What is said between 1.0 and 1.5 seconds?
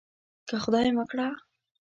کړه.